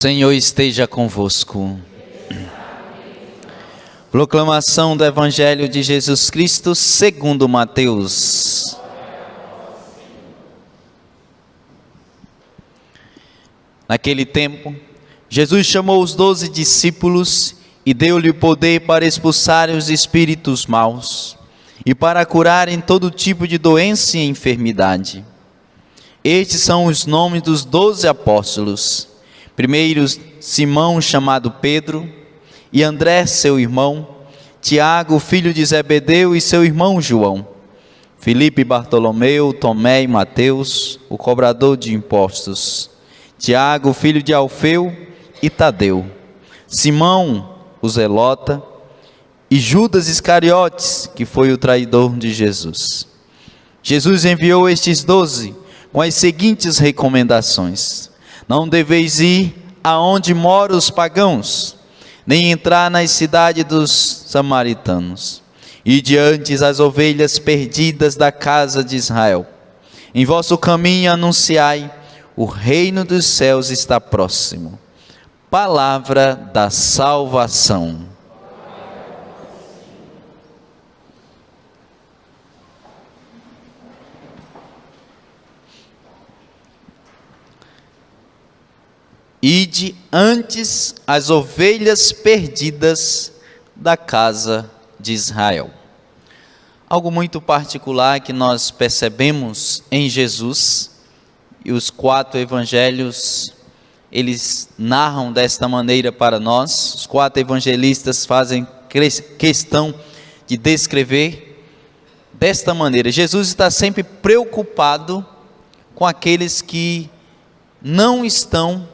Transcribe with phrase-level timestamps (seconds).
[0.00, 1.76] Senhor esteja convosco.
[4.12, 8.76] Proclamação do Evangelho de Jesus Cristo segundo Mateus.
[13.88, 14.72] Naquele tempo,
[15.28, 21.36] Jesus chamou os doze discípulos e deu-lhe poder para expulsar os espíritos maus
[21.84, 25.24] e para curarem todo tipo de doença e enfermidade.
[26.22, 29.07] Estes são os nomes dos doze apóstolos.
[29.58, 30.04] Primeiro,
[30.38, 32.08] Simão, chamado Pedro,
[32.72, 34.06] e André, seu irmão,
[34.62, 37.44] Tiago, filho de Zebedeu, e seu irmão João,
[38.20, 42.88] Felipe, Bartolomeu, Tomé e Mateus, o cobrador de impostos,
[43.36, 44.96] Tiago, filho de Alfeu,
[45.42, 46.06] e Tadeu,
[46.68, 48.62] Simão, o zelota,
[49.50, 53.08] e Judas Iscariotes, que foi o traidor de Jesus.
[53.82, 55.52] Jesus enviou estes doze
[55.92, 58.07] com as seguintes recomendações:
[58.48, 61.76] não deveis ir aonde moram os pagãos,
[62.26, 63.90] nem entrar nas cidades dos
[64.26, 65.42] samaritanos.
[65.84, 69.46] E diante as ovelhas perdidas da casa de Israel.
[70.14, 71.90] Em vosso caminho anunciai:
[72.36, 74.78] o reino dos céus está próximo.
[75.50, 78.07] Palavra da salvação.
[89.40, 93.32] Ide antes as ovelhas perdidas
[93.74, 95.70] da casa de Israel.
[96.88, 100.90] Algo muito particular que nós percebemos em Jesus,
[101.64, 103.52] e os quatro evangelhos,
[104.10, 108.66] eles narram desta maneira para nós, os quatro evangelistas fazem
[109.38, 109.94] questão
[110.46, 111.62] de descrever
[112.32, 113.12] desta maneira.
[113.12, 115.24] Jesus está sempre preocupado
[115.94, 117.10] com aqueles que
[117.82, 118.88] não estão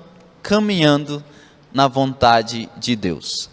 [0.45, 1.25] caminhando
[1.73, 3.49] na vontade de Deus.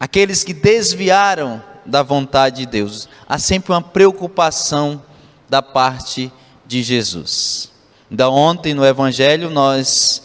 [0.00, 5.02] Aqueles que desviaram da vontade de Deus, há sempre uma preocupação
[5.48, 6.32] da parte
[6.66, 7.70] de Jesus.
[8.10, 10.22] Então, ontem no Evangelho nós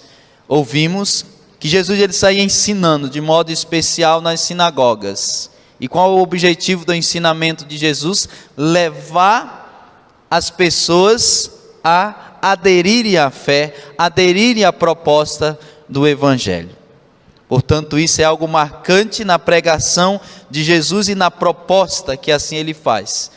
[0.47, 1.25] ouvimos
[1.59, 5.52] que Jesus ele saía ensinando de modo especial nas sinagogas.
[5.80, 8.30] E qual o objetivo do ensinamento de Jesus?
[8.56, 11.52] Levar as pessoas
[11.84, 16.69] a aderirem à fé, aderirem à proposta do Evangelho.
[17.50, 22.75] Portanto, isso é algo marcante na pregação de Jesus e na proposta que assim ele
[22.75, 23.31] faz: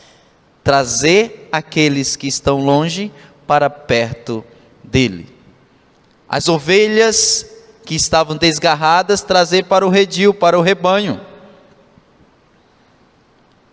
[0.63, 3.11] trazer aqueles que estão longe
[3.47, 4.45] para perto
[4.83, 5.27] dele.
[6.27, 7.47] As ovelhas
[7.85, 11.19] que estavam desgarradas, trazer para o redil, para o rebanho.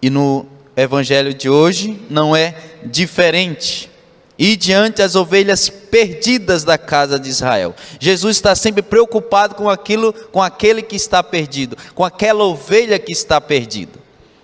[0.00, 2.54] E no evangelho de hoje não é
[2.84, 3.90] diferente
[4.38, 7.74] e diante as ovelhas perdidas da casa de Israel.
[7.98, 13.12] Jesus está sempre preocupado com aquilo, com aquele que está perdido, com aquela ovelha que
[13.12, 13.98] está perdida.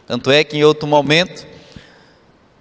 [0.07, 1.47] Tanto é que em outro momento,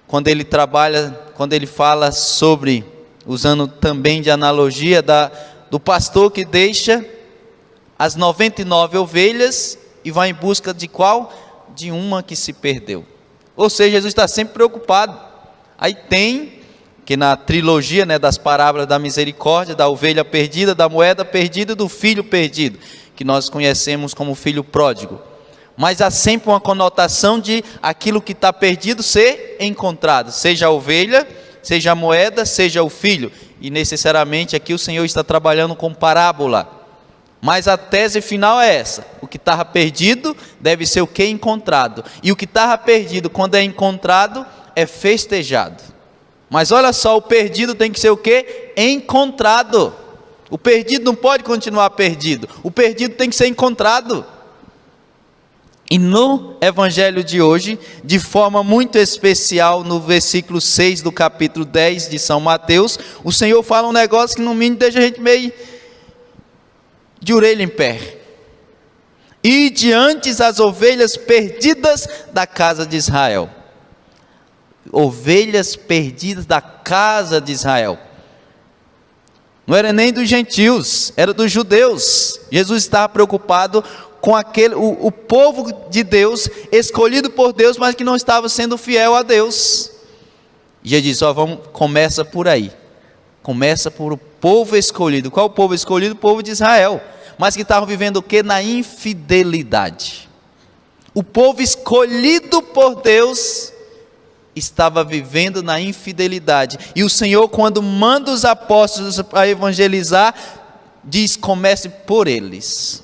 [0.08, 2.86] quando ele trabalha, quando ele fala sobre,
[3.26, 5.32] usando também de analogia da,
[5.70, 7.06] do pastor que deixa
[7.98, 11.32] as 99 ovelhas e vai em busca de qual?
[11.76, 13.06] De uma que se perdeu.
[13.56, 15.18] Ou seja, Jesus está sempre preocupado.
[15.78, 16.61] Aí tem
[17.12, 21.90] que na trilogia né, das parábolas da misericórdia, da ovelha perdida, da moeda perdida, do
[21.90, 22.80] filho perdido,
[23.18, 25.20] que nós conhecemos como filho pródigo.
[25.76, 31.28] Mas há sempre uma conotação de aquilo que está perdido ser encontrado, seja a ovelha,
[31.62, 33.30] seja a moeda, seja o filho.
[33.60, 36.66] E necessariamente aqui o Senhor está trabalhando com parábola.
[37.42, 42.06] Mas a tese final é essa: o que estava perdido deve ser o que encontrado.
[42.24, 44.46] E o que estava perdido, quando é encontrado,
[44.78, 45.92] é festejado.
[46.52, 48.74] Mas olha só, o perdido tem que ser o que?
[48.76, 49.96] Encontrado.
[50.50, 52.46] O perdido não pode continuar perdido.
[52.62, 54.26] O perdido tem que ser encontrado.
[55.90, 62.10] E no evangelho de hoje, de forma muito especial, no versículo 6 do capítulo 10
[62.10, 65.54] de São Mateus, o Senhor fala um negócio que no mínimo deixa a gente meio
[67.22, 68.18] de orelha em pé.
[69.42, 73.61] E diante as ovelhas perdidas da casa de Israel
[74.92, 78.00] ovelhas perdidas da casa de Israel.
[79.68, 82.40] Não era nem dos gentios, era dos judeus.
[82.52, 83.84] Jesus estava preocupado
[84.20, 88.78] com aquele, o, o povo de Deus, escolhido por Deus, mas que não estava sendo
[88.78, 89.92] fiel a Deus.
[90.84, 92.72] E ele diz: ó, vamos, começa por aí.
[93.42, 95.32] Começa por o povo escolhido.
[95.32, 96.14] Qual o povo escolhido?
[96.14, 97.02] O povo de Israel.
[97.38, 98.44] Mas que estavam vivendo o que?
[98.44, 100.30] Na infidelidade.
[101.14, 103.74] O povo escolhido por Deus
[104.56, 106.78] estava vivendo na infidelidade.
[106.96, 110.34] E o Senhor, quando manda os apóstolos para evangelizar,
[111.04, 113.04] diz: comece por eles.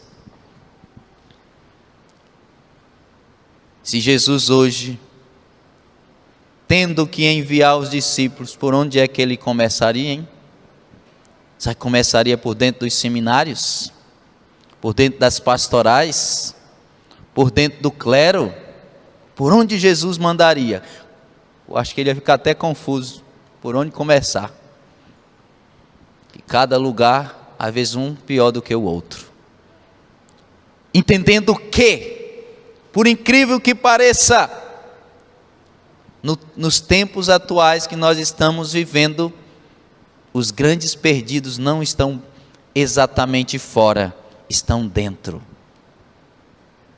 [3.81, 4.99] Se Jesus hoje,
[6.67, 10.27] tendo que enviar os discípulos, por onde é que ele começaria, hein?
[11.79, 13.91] Começaria por dentro dos seminários?
[14.81, 16.53] Por dentro das pastorais?
[17.33, 18.53] Por dentro do clero?
[19.35, 20.83] Por onde Jesus mandaria?
[21.67, 23.23] Eu acho que ele ia ficar até confuso.
[23.61, 24.53] Por onde começar?
[26.35, 29.27] E cada lugar, às vezes um pior do que o outro.
[30.93, 32.43] Entendendo que,
[32.93, 34.49] por incrível que pareça,
[36.23, 39.33] no, nos tempos atuais que nós estamos vivendo,
[40.33, 42.21] os grandes perdidos não estão
[42.73, 44.15] exatamente fora,
[44.49, 45.41] estão dentro.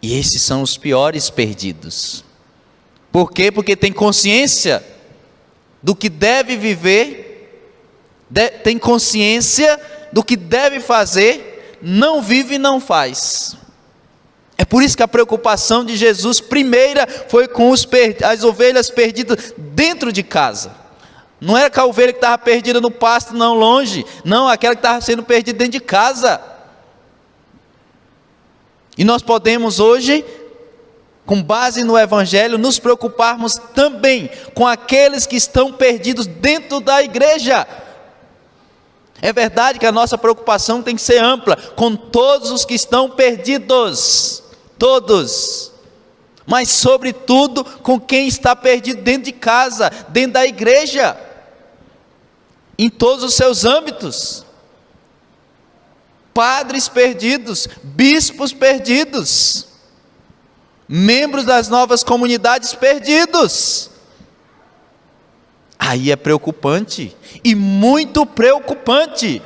[0.01, 2.23] E esses são os piores perdidos.
[3.11, 3.51] Por quê?
[3.51, 4.83] Porque tem consciência
[5.81, 7.65] do que deve viver,
[8.29, 9.79] de, tem consciência
[10.11, 13.57] do que deve fazer, não vive e não faz.
[14.57, 17.87] É por isso que a preocupação de Jesus, primeira, foi com os,
[18.23, 20.75] as ovelhas perdidas dentro de casa.
[21.39, 24.05] Não era a ovelha que estava perdida no pasto, não longe.
[24.25, 26.41] Não, aquela que estava sendo perdida dentro de casa.
[28.97, 30.25] E nós podemos hoje,
[31.29, 37.67] com base no Evangelho, nos preocuparmos também com aqueles que estão perdidos dentro da igreja.
[39.21, 43.11] É verdade que a nossa preocupação tem que ser ampla, com todos os que estão
[43.11, 44.41] perdidos.
[44.79, 45.71] Todos
[46.47, 51.15] mas, sobretudo, com quem está perdido dentro de casa, dentro da igreja
[52.75, 54.43] em todos os seus âmbitos.
[56.33, 59.68] Padres perdidos, bispos perdidos,
[60.91, 63.91] membros das novas comunidades perdidos.
[65.77, 69.39] Aí é preocupante, e muito preocupante.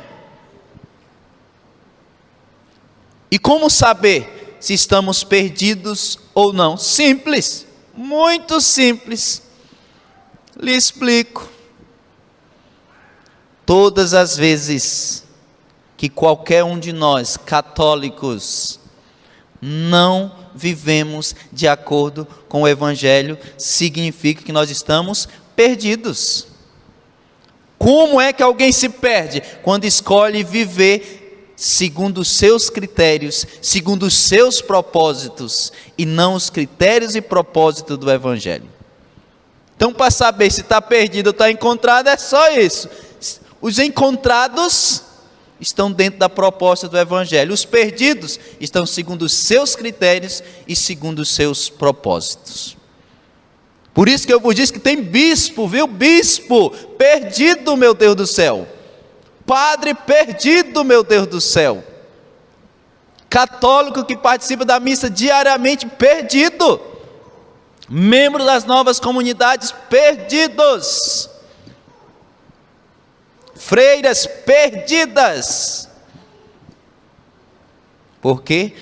[3.30, 6.78] E como saber se estamos perdidos ou não?
[6.78, 9.44] Simples, muito simples.
[10.57, 11.50] Lhe explico.
[13.66, 15.25] Todas as vezes
[15.98, 18.80] que qualquer um de nós, católicos,
[19.62, 26.48] não vivemos de acordo com o Evangelho, significa que nós estamos perdidos.
[27.78, 29.42] Como é que alguém se perde?
[29.62, 37.16] Quando escolhe viver segundo os seus critérios, segundo os seus propósitos, e não os critérios
[37.16, 38.70] e propósitos do Evangelho.
[39.76, 42.90] Então, para saber se está perdido ou está encontrado, é só isso.
[43.62, 45.02] Os encontrados
[45.63, 47.54] estão dentro da proposta do Evangelho.
[47.54, 52.77] Os perdidos estão segundo os seus critérios e segundo os seus propósitos.
[53.94, 55.88] Por isso que eu vos disse que tem bispo, viu?
[55.88, 58.68] Bispo perdido, meu Deus do céu.
[59.45, 61.83] Padre perdido, meu Deus do céu.
[63.30, 66.80] Católico que participa da missa diariamente perdido.
[67.89, 71.30] Membro das novas comunidades perdidos
[73.65, 75.89] freiras perdidas.
[78.21, 78.74] Por quê?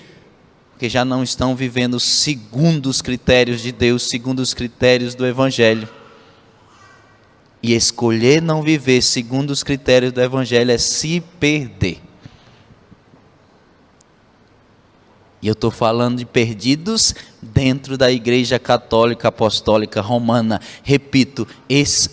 [0.72, 5.88] Porque já não estão vivendo segundo os critérios de Deus, segundo os critérios do Evangelho.
[7.62, 12.02] E escolher não viver segundo os critérios do Evangelho é se perder.
[15.44, 20.60] E eu estou falando de perdidos dentro da Igreja Católica Apostólica Romana.
[20.84, 21.48] Repito,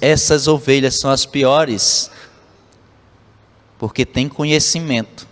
[0.00, 2.10] essas ovelhas são as piores
[3.78, 5.26] porque tem conhecimento,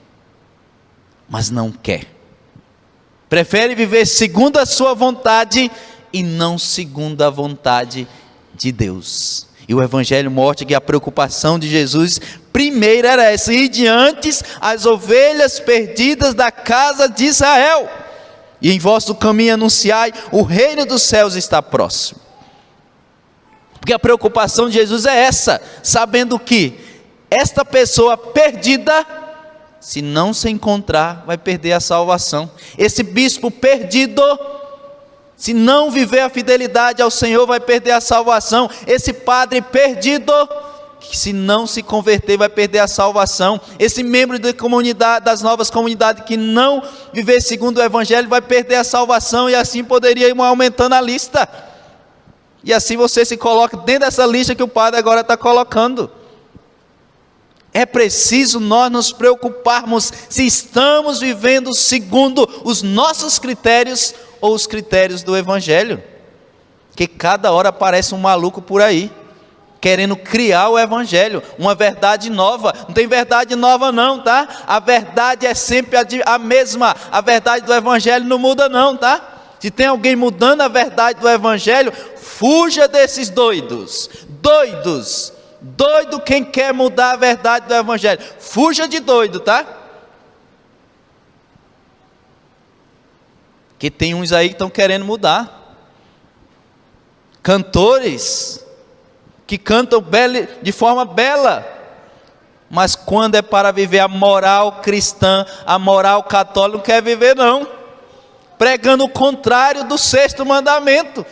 [1.28, 2.06] mas não quer.
[3.28, 5.70] Prefere viver segundo a sua vontade
[6.12, 8.06] e não segundo a vontade
[8.54, 9.48] de Deus.
[9.68, 12.20] E o Evangelho mostra que a preocupação de Jesus,
[12.52, 17.90] primeiro era essa: ir diante as ovelhas perdidas da casa de Israel.
[18.62, 22.20] E em vosso caminho anunciai: o reino dos céus está próximo.
[23.80, 26.85] Porque a preocupação de Jesus é essa, sabendo que
[27.36, 29.06] esta pessoa perdida,
[29.78, 32.50] se não se encontrar, vai perder a salvação.
[32.78, 34.22] Esse bispo perdido,
[35.36, 38.70] se não viver a fidelidade ao Senhor, vai perder a salvação.
[38.86, 40.32] Esse padre perdido,
[40.98, 43.60] que se não se converter, vai perder a salvação.
[43.78, 48.76] Esse membro da comunidade, das novas comunidades que não viver segundo o Evangelho, vai perder
[48.76, 51.46] a salvação, e assim poderia ir aumentando a lista.
[52.64, 56.10] E assim você se coloca dentro dessa lista que o padre agora está colocando
[57.72, 65.22] é preciso nós nos preocuparmos se estamos vivendo segundo os nossos critérios ou os critérios
[65.22, 66.02] do Evangelho.
[66.94, 69.12] Que cada hora aparece um maluco por aí,
[69.86, 72.72] querendo criar o evangelho, uma verdade nova.
[72.88, 74.48] Não tem verdade nova não, tá?
[74.66, 76.96] A verdade é sempre a, mesma.
[77.12, 79.54] A verdade do evangelho não muda não, tá?
[79.60, 84.08] Se tem alguém mudando a verdade do evangelho, fuja desses doidos.
[84.40, 85.32] Doidos.
[85.68, 88.22] Doido quem quer mudar a verdade do evangelho.
[88.38, 89.66] Fuja de doido, tá?
[93.76, 95.74] Que tem uns aí que estão querendo mudar.
[97.42, 98.64] Cantores
[99.44, 100.04] que cantam
[100.62, 101.66] de forma bela,
[102.70, 107.66] mas quando é para viver a moral cristã, a moral católica, não quer viver, não.
[108.56, 111.26] Pregando o contrário do sexto mandamento,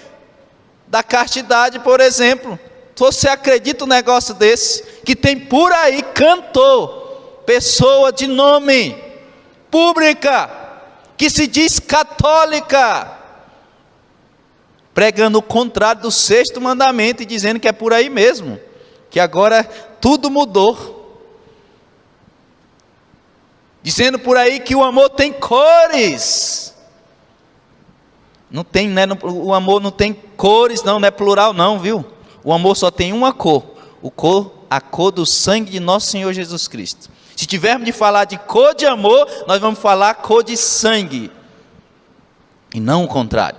[0.89, 2.59] da castidade, por exemplo.
[2.97, 4.83] Você acredita um negócio desse?
[5.05, 8.97] Que tem por aí cantor, pessoa de nome,
[9.71, 10.51] pública,
[11.17, 13.19] que se diz católica,
[14.93, 18.61] pregando o contrário do sexto mandamento e dizendo que é por aí mesmo,
[19.11, 19.65] que agora
[20.01, 21.03] tudo mudou.
[23.83, 26.75] Dizendo por aí que o amor tem cores.
[28.51, 29.03] Não tem, né?
[29.23, 32.14] O amor não tem cores, não, não é plural, não, viu?
[32.45, 33.65] O amor só tem uma cor,
[34.03, 37.11] o cor, a cor do sangue de nosso Senhor Jesus Cristo.
[37.35, 41.33] Se tivermos de falar de cor de amor, nós vamos falar cor de sangue,
[42.75, 43.59] e não o contrário.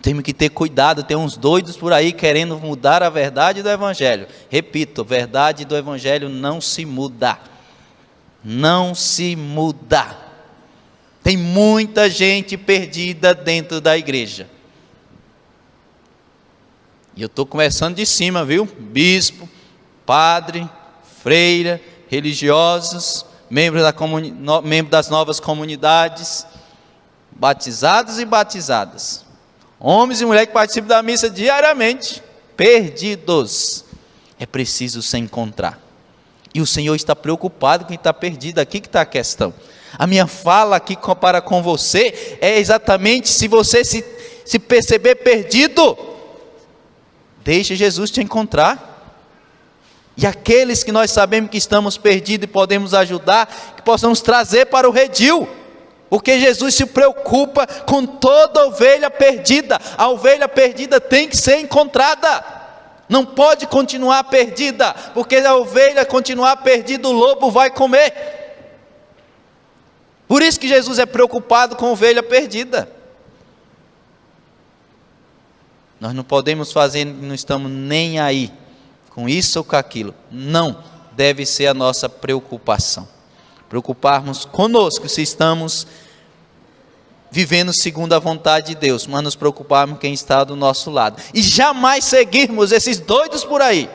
[0.00, 4.28] Temos que ter cuidado, tem uns doidos por aí querendo mudar a verdade do Evangelho.
[4.48, 7.38] Repito, a verdade do Evangelho não se muda.
[8.44, 10.16] Não se muda.
[11.22, 14.48] Tem muita gente perdida dentro da igreja.
[17.18, 18.64] E eu estou começando de cima, viu?
[18.64, 19.48] Bispo,
[20.06, 20.70] padre,
[21.20, 24.32] freira, religiosos, membros, da comuni...
[24.62, 26.46] membros das novas comunidades,
[27.32, 29.24] batizados e batizadas
[29.80, 32.22] Homens e mulheres que participam da missa diariamente,
[32.56, 33.84] perdidos.
[34.38, 35.76] É preciso se encontrar.
[36.54, 38.60] E o Senhor está preocupado com quem está perdido.
[38.60, 39.52] Aqui que está a questão.
[39.98, 44.04] A minha fala aqui para com você é exatamente se você se,
[44.44, 45.98] se perceber perdido,
[47.48, 49.24] deixe Jesus te encontrar.
[50.14, 54.86] E aqueles que nós sabemos que estamos perdidos e podemos ajudar, que possamos trazer para
[54.86, 55.48] o redil.
[56.10, 59.80] Porque Jesus se preocupa com toda ovelha perdida.
[59.96, 62.44] A ovelha perdida tem que ser encontrada.
[63.08, 68.12] Não pode continuar perdida, porque a ovelha continuar perdida, o lobo vai comer.
[70.26, 72.97] Por isso que Jesus é preocupado com ovelha perdida.
[76.00, 78.52] Nós não podemos fazer, não estamos nem aí
[79.10, 80.14] com isso ou com aquilo.
[80.30, 80.82] Não
[81.16, 83.08] deve ser a nossa preocupação
[83.68, 85.86] preocuparmos conosco se estamos
[87.30, 91.22] vivendo segundo a vontade de Deus, mas nos preocuparmos com quem está do nosso lado.
[91.34, 93.90] E jamais seguirmos esses doidos por aí.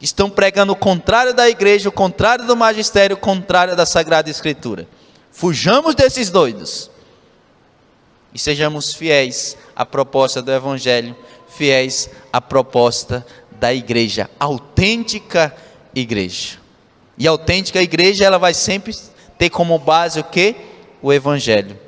[0.00, 4.88] Estão pregando o contrário da igreja, o contrário do magistério, o contrário da Sagrada Escritura.
[5.30, 6.90] Fujamos desses doidos.
[8.32, 11.16] E sejamos fiéis à proposta do Evangelho,
[11.48, 15.54] fiéis à proposta da igreja, autêntica
[15.94, 16.58] igreja.
[17.18, 18.96] E a autêntica igreja, ela vai sempre
[19.36, 20.56] ter como base o que?
[21.02, 21.78] O Evangelho.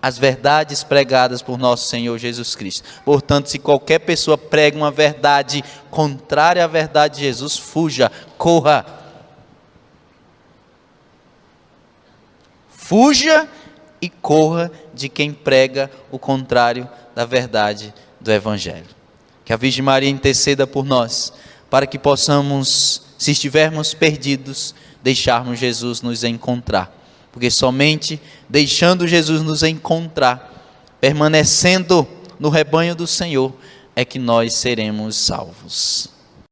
[0.00, 2.88] As verdades pregadas por nosso Senhor Jesus Cristo.
[3.04, 8.84] Portanto, se qualquer pessoa prega uma verdade contrária à verdade de Jesus, fuja, corra.
[12.70, 13.48] Fuja
[14.02, 18.88] e corra de quem prega o contrário da verdade do Evangelho.
[19.44, 21.32] Que a Virgem Maria interceda por nós,
[21.70, 26.98] para que possamos se estivermos perdidos, deixarmos Jesus nos encontrar.
[27.30, 32.06] Porque somente deixando Jesus nos encontrar, permanecendo
[32.38, 33.54] no rebanho do Senhor,
[33.94, 36.08] é que nós seremos salvos.